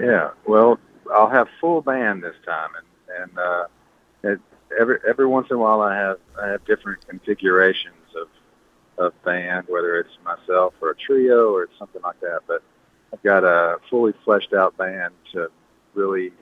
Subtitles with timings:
[0.00, 0.78] Yeah, well,
[1.12, 3.64] I'll have full band this time, and and uh,
[4.22, 4.40] it,
[4.78, 8.28] every every once in a while I have I have different configurations of
[8.98, 12.40] of band, whether it's myself or a trio or something like that.
[12.46, 12.62] But
[13.12, 15.50] I've got a fully fleshed out band to
[15.94, 16.32] really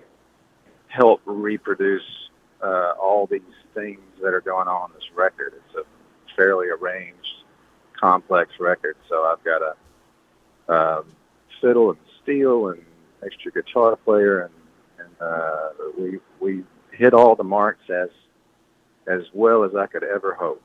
[0.88, 2.28] help reproduce
[2.62, 3.42] uh, all these
[3.74, 5.54] things that are going on in this record.
[5.56, 7.44] It's a fairly arranged,
[8.00, 8.96] complex record.
[9.08, 9.74] So I've got a
[10.72, 11.04] um,
[11.60, 12.82] fiddle and steel and
[13.24, 14.54] extra guitar player, and,
[14.98, 18.08] and uh, we we hit all the marks as
[19.07, 20.62] as well as I could ever hope.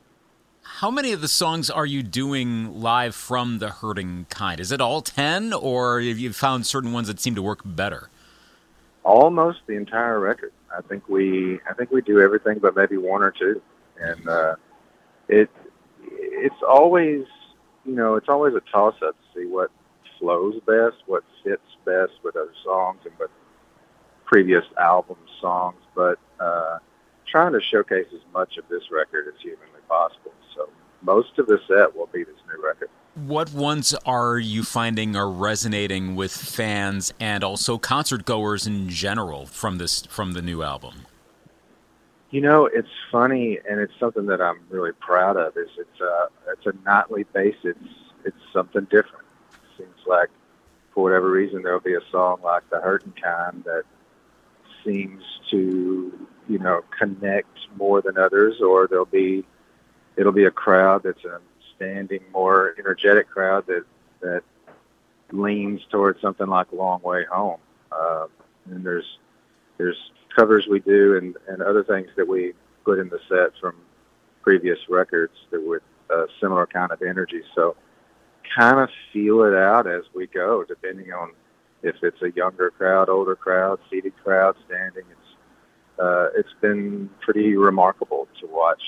[0.63, 4.59] How many of the songs are you doing live from the hurting kind?
[4.59, 8.09] Is it all 10 or have you found certain ones that seem to work better?
[9.03, 10.53] Almost the entire record.
[10.75, 13.61] I think we I think we do everything but maybe one or two.
[13.99, 14.55] And uh
[15.27, 15.49] it
[16.03, 17.25] it's always
[17.85, 19.71] you know, it's always a toss up to see what
[20.21, 23.31] flows best, what fits best with other songs and with
[24.23, 26.77] previous album songs, but uh
[27.27, 30.33] trying to showcase as much of this record as humanly possible.
[30.55, 30.69] So
[31.01, 32.89] most of the set will be this new record.
[33.15, 39.45] What ones are you finding are resonating with fans and also concert goers in general
[39.45, 41.05] from this from the new album?
[42.29, 45.57] You know, it's funny, and it's something that I'm really proud of.
[45.57, 47.55] Is it's a it's a nightly bass.
[47.63, 47.79] It's
[48.23, 49.20] it's something different.
[49.81, 50.29] Seems like
[50.93, 53.83] for whatever reason there'll be a song like "The Hurting Kind" that
[54.83, 59.43] seems to you know connect more than others, or there'll be
[60.17, 61.39] it'll be a crowd that's a
[61.75, 63.85] standing, more energetic crowd that
[64.21, 64.43] that
[65.31, 67.59] leans towards something like "Long Way Home."
[67.91, 68.27] Uh,
[68.69, 69.17] and there's
[69.77, 72.53] there's covers we do and and other things that we
[72.85, 73.75] put in the set from
[74.43, 77.41] previous records that with a similar kind of energy.
[77.55, 77.75] So
[78.55, 81.31] kind of feel it out as we go, depending on
[81.83, 85.03] if it's a younger crowd, older crowd, seated crowd, standing.
[85.09, 88.81] It's uh, it's been pretty remarkable to watch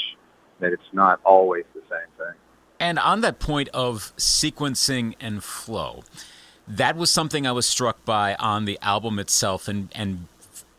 [0.59, 2.35] that it's not always the same thing.
[2.79, 6.03] And on that point of sequencing and flow,
[6.67, 10.27] that was something I was struck by on the album itself and, and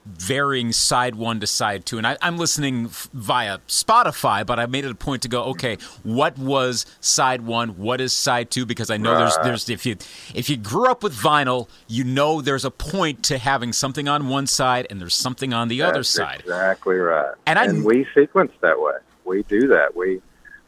[0.04, 1.98] varying side one to side two.
[1.98, 5.78] And I, am listening via Spotify, but I made it a point to go, okay,
[6.02, 7.78] what was side one?
[7.78, 8.66] What is side two?
[8.66, 9.18] Because I know right.
[9.18, 9.96] there's there's if you
[10.34, 14.28] if you grew up with vinyl, you know there's a point to having something on
[14.28, 16.40] one side and there's something on the That's other side.
[16.40, 17.34] Exactly right.
[17.46, 18.94] And, I, and we sequence that way
[19.24, 19.96] we do that.
[19.96, 20.20] We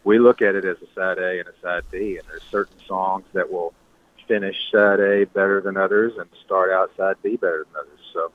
[0.05, 2.79] we look at it as a side A and a side B, and there's certain
[2.87, 3.75] songs that will
[4.29, 8.01] finish side A better than others and start out side B better than others.
[8.13, 8.33] So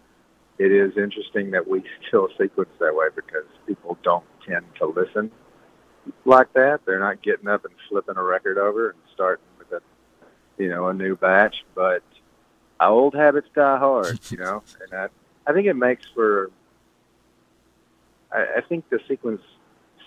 [0.62, 5.32] it is interesting that we still sequence that way because people don't tend to listen
[6.26, 6.82] like that.
[6.86, 9.82] They're not getting up and flipping a record over and starting with a
[10.62, 12.04] you know a new batch, but
[12.80, 15.08] old habits die hard, you know, and I
[15.50, 16.52] I think it makes for
[18.32, 19.42] I, I think the sequence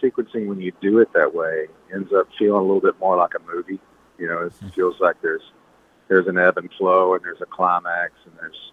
[0.02, 3.34] sequencing when you do it that way ends up feeling a little bit more like
[3.34, 3.80] a movie.
[4.18, 4.68] You know, it mm-hmm.
[4.68, 5.42] feels like there's
[6.08, 8.72] there's an ebb and flow, and there's a climax, and there's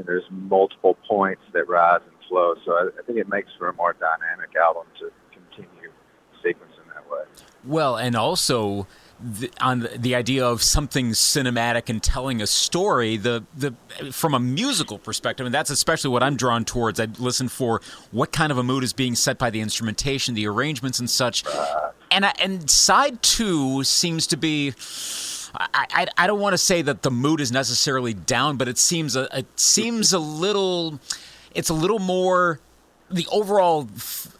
[0.00, 2.54] and there's multiple points that rise and flow.
[2.64, 5.90] So I, I think it makes for a more dynamic album to continue
[6.42, 7.24] sequencing that way.
[7.66, 8.86] Well, and also
[9.22, 13.74] the, on the, the, idea of something cinematic and telling a story, the the
[14.10, 16.98] from a musical perspective, and that's especially what I'm drawn towards.
[16.98, 20.46] I listen for what kind of a mood is being set by the instrumentation, the
[20.46, 21.44] arrangements, and such.
[22.10, 24.72] And I, and side two seems to be.
[25.54, 28.78] I, I, I don't want to say that the mood is necessarily down, but it
[28.78, 31.00] seems a it seems a little.
[31.54, 32.60] It's a little more
[33.10, 33.88] the overall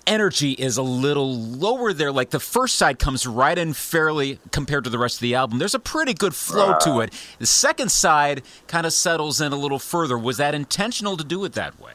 [0.06, 2.12] energy is a little lower there.
[2.12, 5.59] Like the first side comes right in fairly compared to the rest of the album.
[5.59, 7.12] There's a pretty good flow to it.
[7.38, 10.16] The second side kind of settles in a little further.
[10.16, 11.94] Was that intentional to do it that way?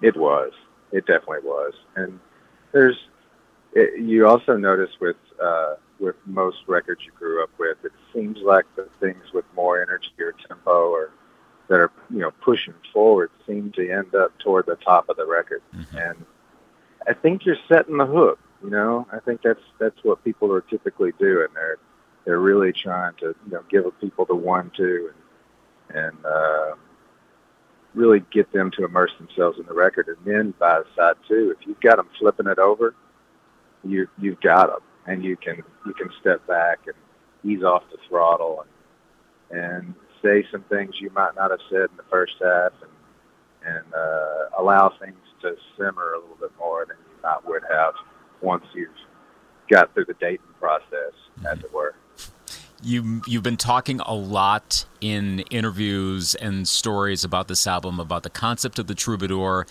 [0.00, 0.52] It was.
[0.92, 1.74] It definitely was.
[1.96, 2.18] And
[2.72, 2.96] there's,
[3.74, 8.38] it, you also notice with uh, with most records you grew up with, it seems
[8.42, 11.10] like the things with more energy or tempo or
[11.68, 15.26] that are you know pushing forward seem to end up toward the top of the
[15.26, 15.96] record, mm-hmm.
[15.96, 16.24] and
[17.06, 18.38] I think you're setting the hook.
[18.62, 21.48] You know, I think that's that's what people are typically doing.
[21.54, 21.78] They're
[22.24, 25.24] they're really trying to you know give people the one two and
[25.94, 26.74] and uh,
[27.94, 30.08] really get them to immerse themselves in the record.
[30.08, 32.94] And then by the side two, if you've got them flipping it over,
[33.84, 36.94] you you've got them, and you can you can step back and
[37.44, 38.70] ease off the throttle and
[39.50, 42.90] and say some things you might not have said in the first half and
[43.66, 47.94] and uh, allow things to simmer a little bit more than you might would have
[48.42, 48.90] once you've
[49.70, 51.14] got through the dating process,
[51.50, 51.94] as it were.
[52.82, 58.30] you you've been talking a lot in interviews and stories about this album about the
[58.30, 59.66] concept of the troubadour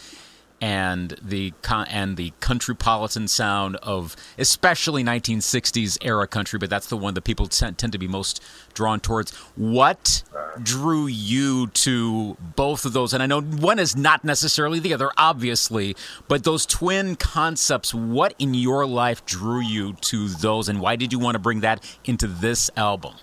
[0.64, 1.52] and the
[1.90, 7.48] and the countrypolitan sound of especially 1960s era country, but that's the one that people
[7.48, 8.42] tend, tend to be most
[8.74, 9.36] drawn towards.
[9.58, 10.24] What
[10.62, 13.14] drew you to both of those?
[13.14, 15.98] And I know one is not necessarily the other, obviously,
[16.30, 17.94] but those twin concepts.
[17.94, 21.60] What in your life drew you to those, and why did you want to bring
[21.60, 23.16] that into this album?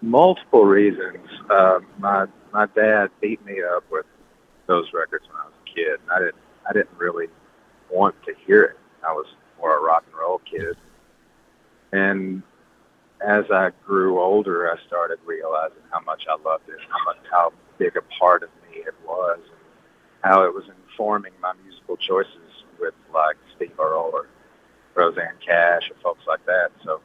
[0.00, 1.28] Multiple reasons.
[1.50, 4.06] Uh, my my dad beat me up with
[4.66, 6.00] those records when I kid.
[6.12, 6.36] I didn't
[6.68, 7.28] I didn't really
[7.90, 8.78] want to hear it.
[9.06, 9.26] I was
[9.58, 10.76] more a rock and roll kid.
[11.92, 12.42] And
[13.20, 17.52] as I grew older, I started realizing how much I loved it, how much how
[17.78, 19.60] big a part of me it was, and
[20.22, 24.28] how it was informing my musical choices with like Steve Earle or
[24.94, 26.70] Rosanne Cash or folks like that.
[26.84, 27.00] So,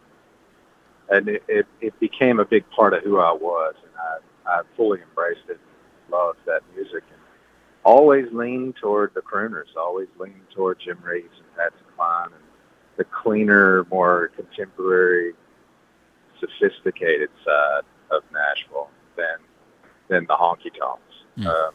[1.09, 4.61] and it, it, it became a big part of who I was, and I I
[4.77, 5.59] fully embraced it,
[6.11, 7.03] loved that music,
[7.85, 12.43] always leaned toward the crooners, always leaned toward Jim Reeves and Patsy Cline and
[12.97, 15.33] the cleaner, more contemporary,
[16.39, 19.37] sophisticated side of Nashville than
[20.07, 21.01] than the honky tonks.
[21.37, 21.47] Mm.
[21.47, 21.73] Um,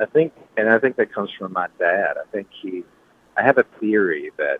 [0.00, 2.16] I think, and I think that comes from my dad.
[2.16, 2.84] I think he,
[3.36, 4.58] I have a theory that,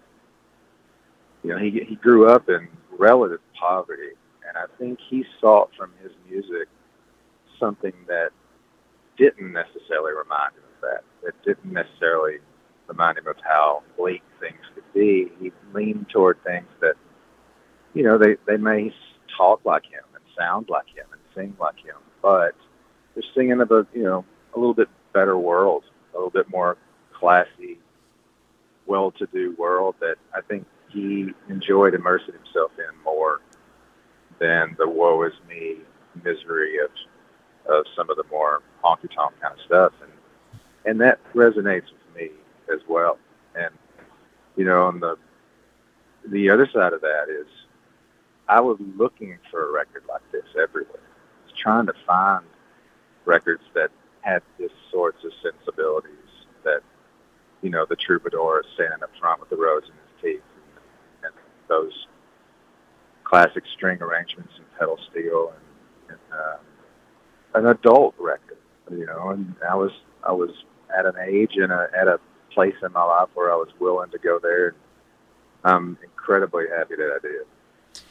[1.43, 4.13] you know, he he grew up in relative poverty,
[4.47, 6.69] and I think he sought from his music
[7.59, 8.31] something that
[9.17, 10.63] didn't necessarily remind him
[11.29, 11.45] that.
[11.45, 12.39] Didn't necessarily
[12.87, 15.31] remind him of how bleak things could be.
[15.41, 16.95] He leaned toward things that,
[17.95, 18.93] you know, they, they may
[19.37, 22.55] talk like him and sound like him and sing like him, but
[23.15, 25.85] they're singing about, you know, a little bit better world,
[26.15, 26.77] a little bit more
[27.13, 27.79] classy,
[28.87, 33.41] well-to-do world that I think he enjoyed immersing himself in more
[34.39, 35.79] than the woe is me
[36.25, 36.91] misery of
[37.69, 39.93] of some of the more honky tonk kind of stuff.
[40.01, 40.11] And
[40.89, 42.31] and that resonates with me
[42.73, 43.19] as well.
[43.55, 43.71] And
[44.57, 45.17] you know, on the
[46.31, 47.47] the other side of that is,
[48.49, 50.97] I was looking for a record like this everywhere.
[50.97, 52.45] I was trying to find
[53.27, 53.91] records that
[54.23, 56.13] had this sorts of sensibilities
[56.65, 56.81] that,
[57.63, 60.43] you know, the troubadour standing up front with the rose in his teeth
[61.23, 61.35] and, and
[61.69, 61.93] those
[63.25, 66.57] classic string arrangements and pedal steel and, and uh,
[67.55, 68.59] an adult record,
[68.91, 69.93] you know, and I was
[70.25, 70.51] I was
[70.97, 72.21] at an age and a, at a
[72.53, 74.75] place in my life where I was willing to go there.
[75.65, 78.03] I'm incredibly happy that I did.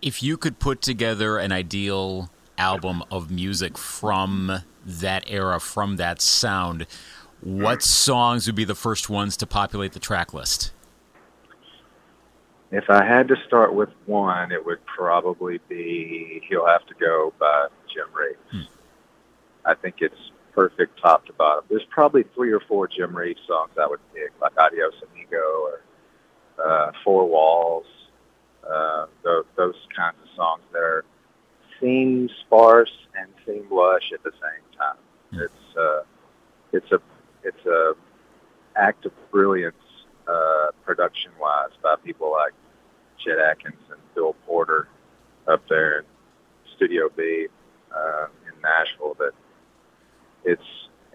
[0.00, 6.20] If you could put together an ideal album of music from that era, from that
[6.20, 6.86] sound,
[7.40, 10.72] what songs would be the first ones to populate the track list?
[12.70, 17.32] If I had to start with one, it would probably be "He'll Have to Go"
[17.38, 18.38] by Jim Reeves.
[18.50, 18.72] Hmm.
[19.64, 21.64] I think it's perfect top to bottom.
[21.68, 25.80] There's probably three or four Jim Reeves songs I would pick, like Adios Amigo or
[26.64, 27.86] uh, Four Walls,
[28.68, 31.04] uh, those, those kinds of songs that are
[31.80, 34.96] seem sparse and seem lush at the same time.
[35.32, 36.02] It's uh,
[36.72, 37.00] it's a
[37.42, 37.94] it's a
[38.76, 39.74] act of brilliance
[40.28, 42.52] uh, production wise by people like
[43.18, 44.88] Chet Atkins and Bill Porter
[45.48, 46.04] up there in
[46.76, 47.48] Studio B
[47.94, 49.32] uh, in Nashville that
[50.44, 50.62] it's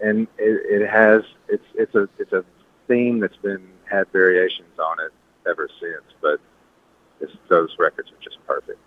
[0.00, 2.44] and it, it has it's it's a it's a
[2.86, 5.12] theme that's been had variations on it
[5.48, 6.40] ever since, but
[7.48, 8.78] those records are just perfect.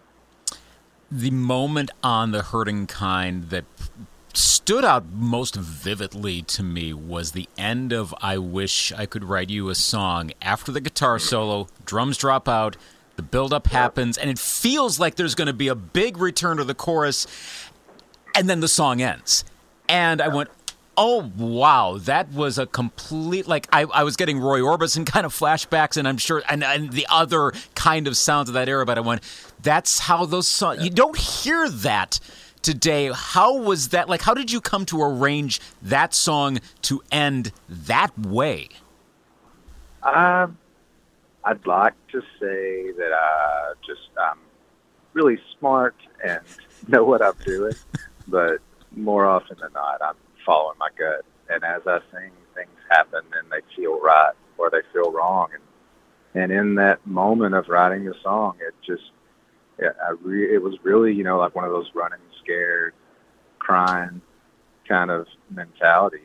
[1.12, 3.66] The moment on the hurting kind that
[4.34, 9.50] stood out most vividly to me was the end of I Wish I Could Write
[9.50, 10.32] You a Song.
[10.42, 12.78] After the guitar solo, drums drop out,
[13.18, 16.64] the build-up happens, and it feels like there's going to be a big return to
[16.64, 17.28] the chorus,
[18.34, 19.44] and then the song ends.
[19.92, 20.50] And I went,
[20.98, 25.34] oh wow that was a complete like I, I was getting roy orbison kind of
[25.34, 28.98] flashbacks and i'm sure and, and the other kind of sounds of that era but
[28.98, 29.22] i went
[29.62, 30.86] that's how those songs yeah.
[30.86, 32.20] you don't hear that
[32.62, 37.54] today how was that like how did you come to arrange that song to end
[37.70, 38.68] that way
[40.04, 40.58] um
[41.46, 44.38] i'd like to say that i just i'm
[45.14, 46.42] really smart and
[46.90, 47.74] know what i'm doing
[48.28, 48.60] but
[48.96, 51.26] more often than not, I'm following my gut.
[51.50, 55.50] And as I sing, things happen and they feel right or they feel wrong.
[55.54, 55.64] And
[56.34, 59.12] and in that moment of writing the song, it just
[59.78, 62.94] it, I re- it was really you know like one of those running scared,
[63.60, 64.22] crying
[64.88, 66.22] kind of mentalities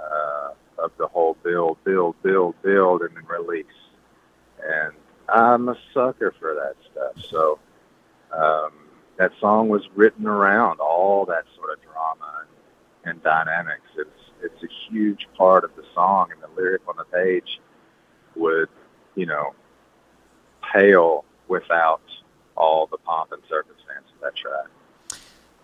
[0.00, 3.66] uh, of the whole build, build, build, build, and then release.
[4.64, 4.92] And
[5.28, 7.24] I'm a sucker for that stuff.
[7.30, 7.58] So
[8.32, 8.72] um,
[9.16, 12.46] that song was written around all that sort of drama
[13.04, 13.86] and, and dynamics.
[13.96, 14.10] It's
[14.42, 17.60] it's a huge part of the song, and the lyric on the page
[18.36, 18.68] would,
[19.14, 19.54] you know,
[20.72, 22.02] pale without
[22.56, 24.66] all the pomp and circumstance of that track.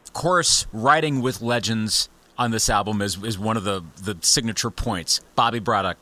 [0.05, 4.71] Of course, writing with legends on this album is, is one of the, the signature
[4.71, 5.21] points.
[5.35, 5.99] Bobby Braddock,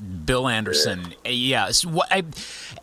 [0.00, 1.14] Bill Anderson.
[1.24, 1.66] Uh, yeah.
[1.66, 1.86] Yes.
[2.10, 2.24] I,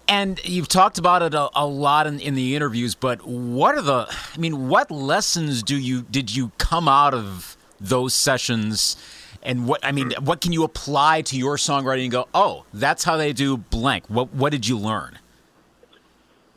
[0.08, 3.82] and you've talked about it a, a lot in, in, the interviews, but what are
[3.82, 8.96] the, I mean, what lessons do you, did you come out of those sessions?
[9.44, 13.04] And what, I mean, what can you apply to your songwriting and go, oh, that's
[13.04, 14.06] how they do blank?
[14.08, 15.20] What, what did you learn?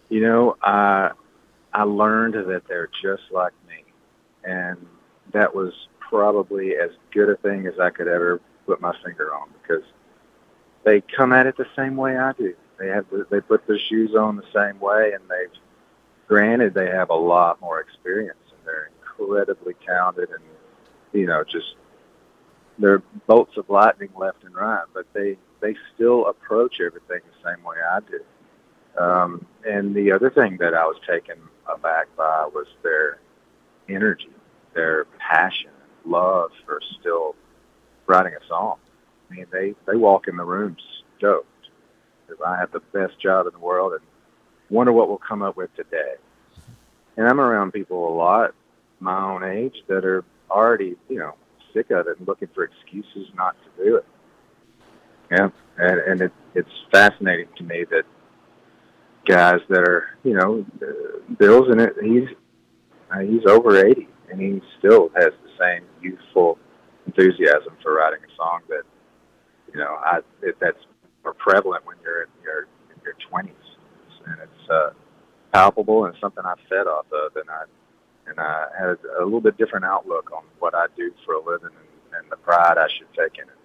[0.09, 1.11] You know, I,
[1.73, 3.85] I learned that they're just like me.
[4.45, 4.79] And
[5.33, 9.49] that was probably as good a thing as I could ever put my finger on
[9.63, 9.85] because
[10.85, 12.55] they come at it the same way I do.
[12.79, 15.61] They have they put their shoes on the same way, and they've
[16.29, 20.45] granted they have a lot more experience and they're incredibly talented and
[21.13, 21.75] you know just
[22.79, 27.63] they're bolts of lightning left and right, but they they still approach everything the same
[27.63, 29.03] way I do.
[29.03, 31.37] Um, and the other thing that I was taken
[31.69, 33.21] aback by was their
[33.89, 34.31] energy,
[34.75, 35.71] their passion,
[36.07, 37.35] love for still
[38.07, 38.79] writing a song.
[39.31, 40.77] I mean, they they walk in the room
[41.19, 41.47] stoked
[42.27, 44.03] because I have the best job in the world and
[44.69, 46.15] wonder what we'll come up with today.
[47.17, 48.55] And I'm around people a lot
[49.01, 51.35] my own age that are already, you know,
[51.73, 54.07] sick of it and looking for excuses not to do it.
[55.31, 58.05] Yeah, and and it, it's fascinating to me that
[59.27, 60.67] guys that are, you know,
[61.39, 61.95] Bill's in it.
[62.03, 62.29] He's
[63.13, 66.59] uh, he's over eighty, and he still has the same youthful
[67.07, 68.83] enthusiasm for writing a song that
[69.73, 70.79] you know, I, it, that's
[71.25, 73.55] more prevalent when you're in your in your twenties,
[74.27, 74.91] and it's uh,
[75.53, 77.65] palpable and something I fed off of, and I
[78.27, 81.71] and I had a little bit different outlook on what I do for a living
[81.77, 83.57] and, and the pride I should take in it.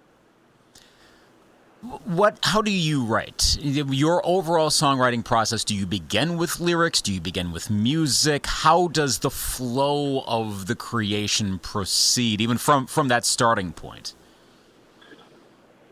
[2.04, 2.38] What?
[2.42, 3.58] How do you write?
[3.60, 5.62] Your overall songwriting process.
[5.62, 7.00] Do you begin with lyrics?
[7.00, 8.46] Do you begin with music?
[8.46, 14.14] How does the flow of the creation proceed, even from from that starting point?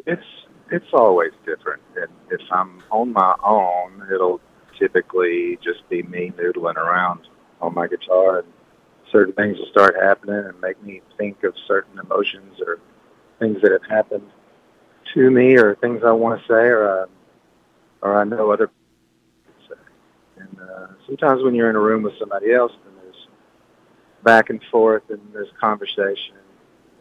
[0.07, 0.25] It's
[0.71, 1.83] it's always different.
[1.97, 4.41] And if I'm on my own, it'll
[4.79, 7.21] typically just be me noodling around
[7.61, 8.49] on my guitar, and
[9.13, 12.79] certain things will start happening and make me think of certain emotions or
[13.39, 14.29] things that have happened
[15.15, 17.07] to me, or things I want to say, or uh,
[18.03, 20.43] or I know other people say.
[20.43, 23.29] And uh, sometimes when you're in a room with somebody else, then there's
[24.23, 26.35] back and forth and there's conversation.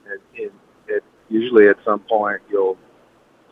[0.06, 0.54] It, it,
[0.88, 2.78] it usually at some point you'll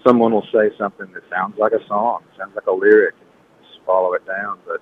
[0.04, 3.86] someone will say something that sounds like a song, sounds like a lyric, and just
[3.86, 4.60] follow it down.
[4.66, 4.82] But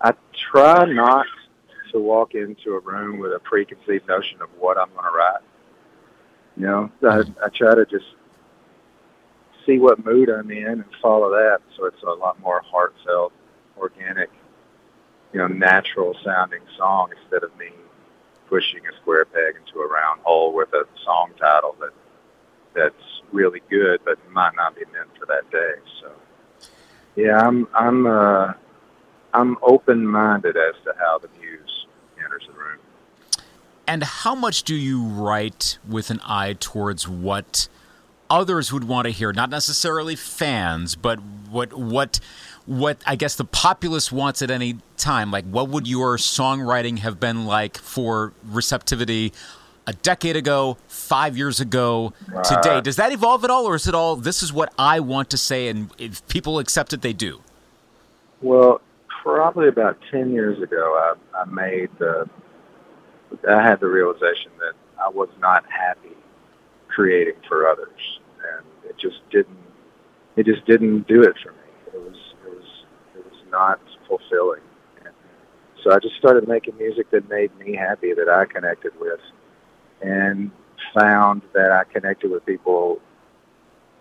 [0.00, 0.12] I
[0.50, 1.26] try not
[1.92, 5.40] to walk into a room with a preconceived notion of what I'm going to write.
[6.56, 8.06] You know, I, I try to just
[9.64, 11.60] see what mood I'm in and follow that.
[11.76, 13.32] So it's a lot more heartfelt,
[13.78, 14.30] organic,
[15.32, 17.70] you know, natural sounding song instead of me
[18.48, 21.90] pushing a square peg into a round hole with a song title that
[22.74, 22.94] that's
[23.32, 25.74] really good, but might not be meant for that day.
[26.00, 26.12] So,
[27.16, 28.52] yeah, I'm I'm uh,
[29.34, 31.86] I'm open minded as to how the muse
[32.22, 32.78] enters the room.
[33.86, 37.68] And how much do you write with an eye towards what
[38.28, 39.32] others would want to hear?
[39.32, 41.20] Not necessarily fans, but
[41.50, 42.20] what what
[42.66, 45.30] what I guess the populace wants at any time.
[45.30, 49.32] Like, what would your songwriting have been like for receptivity
[49.88, 52.80] a decade ago, five years ago, uh, today?
[52.82, 55.38] Does that evolve at all, or is it all this is what I want to
[55.38, 57.40] say, and if people accept it, they do?
[58.42, 58.82] Well,
[59.22, 62.28] probably about ten years ago, I, I made the.
[63.48, 66.16] I had the realization that I was not happy
[66.88, 68.20] creating for others,
[68.54, 69.56] and it just didn't.
[70.36, 71.58] It just didn't do it for me.
[71.94, 72.16] It was.
[72.44, 72.68] It was.
[73.16, 74.60] It was not fulfilling.
[75.02, 75.14] And
[75.82, 79.20] so I just started making music that made me happy, that I connected with,
[80.00, 80.50] and
[80.98, 83.00] found that I connected with people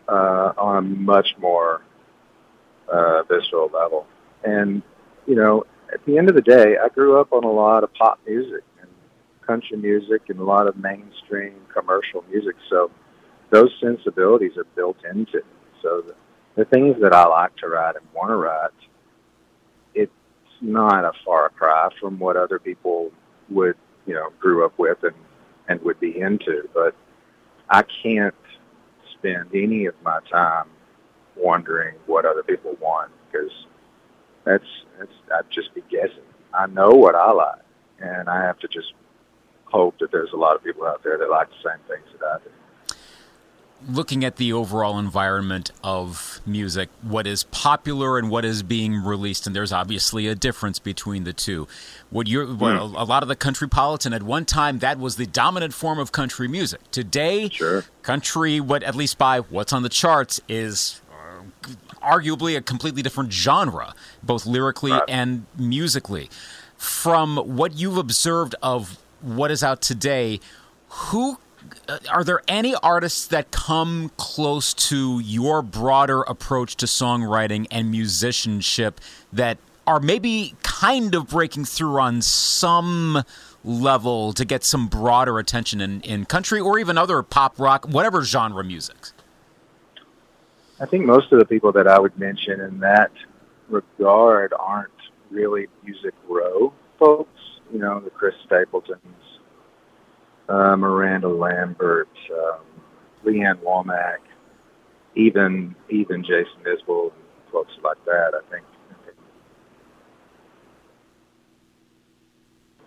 [0.08, 1.82] uh, on a much more
[2.92, 4.08] uh, visceral level.
[4.44, 4.82] And,
[5.26, 7.94] you know, at the end of the day, I grew up on a lot of
[7.94, 8.90] pop music and
[9.46, 12.56] country music and a lot of mainstream commercial music.
[12.70, 12.92] So
[13.50, 15.44] those sensibilities are built into me.
[15.82, 16.16] So the,
[16.56, 18.72] the things that I like to write and want to write,
[19.94, 20.12] it's
[20.62, 23.12] not a far cry from what other people
[23.50, 23.76] would,
[24.06, 25.16] you know, grew up with and
[25.68, 26.70] and would be into.
[26.74, 26.96] But
[27.70, 28.36] I can't
[29.18, 30.68] spend any of my time
[31.36, 33.52] wondering what other people want because
[34.46, 34.66] that's
[34.98, 36.24] that's I'd just be guessing.
[36.54, 37.62] I know what I like,
[38.00, 38.94] and I have to just
[39.66, 42.26] hope that there's a lot of people out there that like the same things that
[42.26, 42.57] I do
[43.88, 49.46] looking at the overall environment of music, what is popular and what is being released,
[49.46, 51.68] and there's obviously a difference between the two.
[52.10, 52.96] What you're, mm.
[52.96, 56.12] a lot of the country, countrypolitan at one time that was the dominant form of
[56.12, 56.80] country music.
[56.92, 57.86] Today, sure.
[58.02, 61.42] country, what at least by what's on the charts, is uh,
[62.02, 63.94] arguably a completely different genre,
[64.24, 65.04] both lyrically right.
[65.08, 66.30] and musically.
[66.78, 70.40] From what you've observed of what is out today,
[70.90, 71.40] who
[71.88, 77.92] Uh, are there any artists that come close to your broader approach to songwriting and
[77.92, 79.00] musicianship
[79.32, 83.24] that are maybe kind of breaking through on some
[83.64, 88.24] level to get some broader attention in, in country or even other pop rock, whatever
[88.24, 88.98] genre music?
[90.80, 93.12] I think most of the people that I would mention in that
[93.70, 94.92] regard aren't
[95.30, 97.30] really music row folks.
[97.72, 99.02] You know, the Chris Stapletons,
[100.50, 102.60] uh, Miranda Lambert, um,
[103.24, 104.20] Lee Ann Womack,
[105.16, 107.12] even even Jason Isbell
[107.52, 108.32] folks like that.
[108.36, 108.66] I think.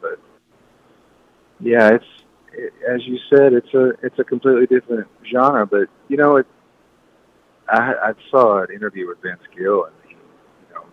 [0.00, 0.18] But
[1.60, 2.04] yeah, it's
[2.52, 5.66] it, as you said, it's a it's a completely different genre.
[5.66, 6.46] But you know, it.
[7.68, 10.84] I, I saw an interview with Vince Gill, and he, you know,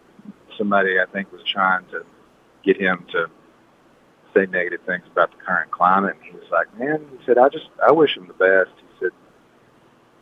[0.58, 2.06] somebody I think was trying to
[2.64, 3.28] get him to
[4.34, 6.16] say negative things about the current climate.
[6.16, 8.72] And he was like, man, he said, I just, I wish him the best.
[8.78, 9.12] He said,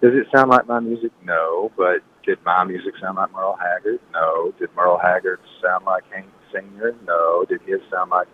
[0.02, 1.12] does it sound like my music?
[1.24, 1.72] No.
[1.78, 4.00] But did my music sound like Merle Haggard?
[4.14, 4.54] No.
[4.60, 6.96] Did Merle Haggard sound like Hank Sr.?
[7.06, 7.46] No.
[7.48, 8.28] Did his sound like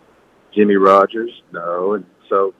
[0.54, 1.42] Jimmie Rodgers?
[1.52, 1.94] No.
[1.94, 2.54] And so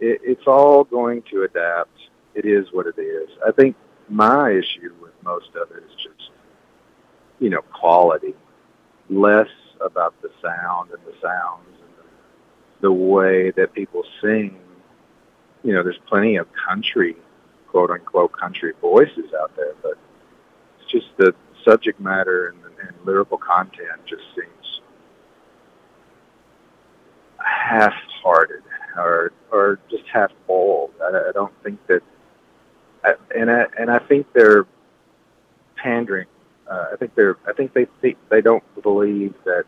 [0.00, 1.90] it, it's all going to adapt.
[2.34, 3.28] It is what it is.
[3.46, 3.76] I think
[4.08, 6.30] my issue with most of it is just,
[7.38, 8.34] you know, quality,
[9.08, 9.48] less
[9.80, 11.75] about the sound and the sounds
[12.80, 14.58] the way that people sing.
[15.62, 17.16] You know, there's plenty of country,
[17.68, 19.98] quote unquote, country voices out there, but
[20.80, 21.34] it's just the
[21.64, 24.80] subject matter and, and lyrical content just seems
[27.38, 28.62] half-hearted
[28.96, 30.92] or or just half-boiled.
[31.02, 32.02] I, I don't think that,
[33.04, 34.66] I, and I and I think they're
[35.76, 36.26] pandering.
[36.70, 37.36] Uh, I think they're.
[37.46, 39.64] I think they think they don't believe that.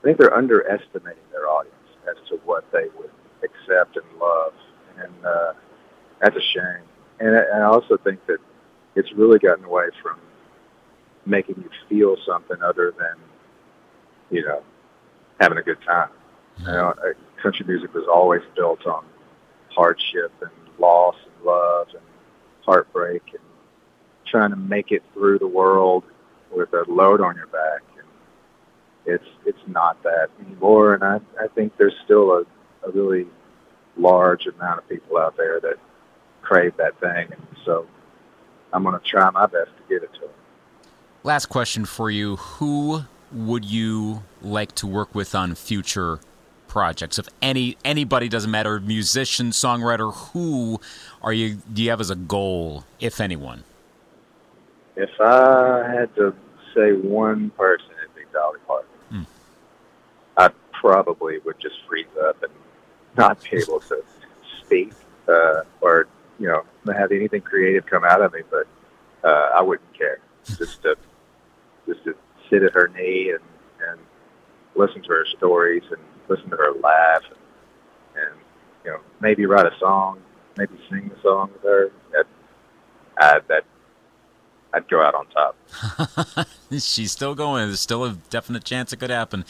[0.00, 1.76] I think they're underestimating their audience
[2.08, 3.10] as to what they would
[3.42, 4.52] accept and love,
[4.98, 5.52] and uh,
[6.20, 6.84] that's a shame.
[7.20, 8.38] And, and I also think that
[8.94, 10.18] it's really gotten away from
[11.24, 13.14] making you feel something other than,
[14.30, 14.62] you know,
[15.40, 16.10] having a good time.
[16.60, 16.94] You know,
[17.42, 19.04] country music was always built on
[19.70, 22.02] hardship and loss and love and
[22.64, 23.42] heartbreak and
[24.26, 26.04] trying to make it through the world
[26.54, 27.82] with a load on your back
[29.06, 30.94] it's it's not that anymore.
[30.94, 32.42] And I I think there's still a,
[32.86, 33.26] a really
[33.96, 35.76] large amount of people out there that
[36.42, 37.86] crave that thing, and so
[38.72, 40.30] I'm going to try my best to get it to them.
[41.22, 46.20] Last question for you: Who would you like to work with on future
[46.68, 47.18] projects?
[47.18, 50.80] If any anybody doesn't matter, musician, songwriter, who
[51.22, 51.58] are you?
[51.72, 53.64] Do you have as a goal, if anyone?
[54.94, 56.34] If I had to
[56.74, 58.88] say one person, it'd be Dolly Parton.
[60.36, 60.50] I
[60.82, 62.52] probably would just freeze up and
[63.16, 64.02] not be able to
[64.64, 64.92] speak
[65.28, 66.08] uh, or
[66.40, 68.40] you know have anything creative come out of me.
[68.50, 68.66] But
[69.24, 70.96] uh, I wouldn't care just to
[71.86, 72.14] just to
[72.50, 73.44] sit at her knee and
[73.88, 74.00] and
[74.74, 78.40] listen to her stories and listen to her laugh and, and
[78.84, 80.20] you know maybe write a song,
[80.58, 81.92] maybe sing the song with her.
[82.12, 82.26] That
[83.18, 83.64] I, that
[84.74, 86.48] I'd go out on top.
[86.72, 87.66] She's still going.
[87.66, 89.44] There's still a definite chance it could happen.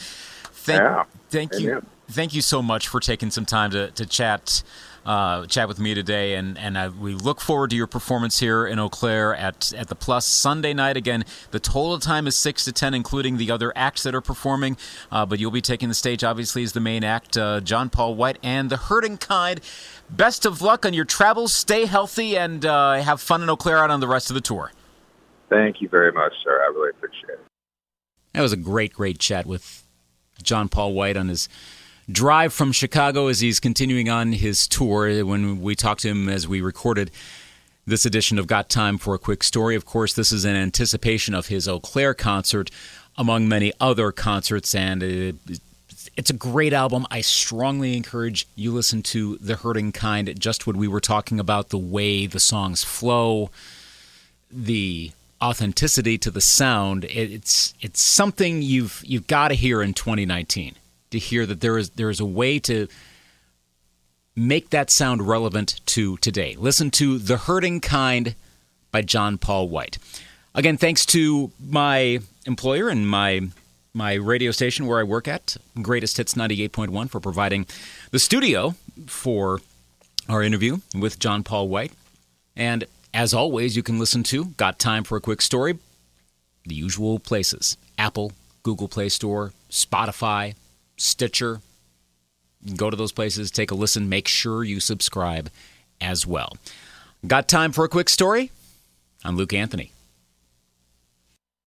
[0.63, 1.03] Thank, yeah.
[1.29, 4.63] thank you, thank you so much for taking some time to to chat.
[5.05, 8.65] Uh, chat with me today, and and I, we look forward to your performance here
[8.65, 10.95] in Eau Claire at at the Plus Sunday night.
[10.95, 14.77] Again, the total time is six to ten, including the other acts that are performing.
[15.11, 18.15] Uh, but you'll be taking the stage, obviously, as the main act, uh, John Paul
[18.15, 19.59] White and the Hurting Kind.
[20.09, 21.53] Best of luck on your travels.
[21.53, 24.41] Stay healthy and uh, have fun in Eau Claire out on the rest of the
[24.41, 24.71] tour.
[25.49, 26.61] Thank you very much, sir.
[26.61, 27.39] I really appreciate it.
[28.31, 29.82] That was a great, great chat with
[30.41, 31.47] John Paul White on his
[32.11, 35.25] drive from Chicago as he's continuing on his tour.
[35.25, 37.11] When we talked to him as we recorded
[37.85, 41.33] this edition of Got Time for a Quick Story, of course, this is in anticipation
[41.33, 42.71] of his Eau Claire concert,
[43.17, 45.35] among many other concerts, and it,
[46.15, 47.05] it's a great album.
[47.11, 51.69] I strongly encourage you listen to The Hurting Kind, just what we were talking about,
[51.69, 53.49] the way the songs flow,
[54.51, 55.11] the
[55.43, 57.05] authenticity to the sound.
[57.05, 60.75] It's it's something you've you've got to hear in 2019
[61.11, 62.87] to hear that there is there is a way to
[64.35, 66.55] make that sound relevant to today.
[66.57, 68.35] Listen to The Hurting Kind
[68.91, 69.97] by John Paul White.
[70.55, 73.41] Again, thanks to my employer and my
[73.93, 77.67] my radio station where I work at, Greatest Hits 98.1 for providing
[78.11, 78.75] the studio
[79.05, 79.59] for
[80.29, 81.91] our interview with John Paul White.
[82.55, 85.77] And as always, you can listen to Got Time for a Quick Story,
[86.65, 88.31] the usual places Apple,
[88.63, 90.55] Google Play Store, Spotify,
[90.97, 91.61] Stitcher.
[92.75, 95.49] Go to those places, take a listen, make sure you subscribe
[95.99, 96.57] as well.
[97.27, 98.51] Got time for a quick story?
[99.23, 99.91] I'm Luke Anthony.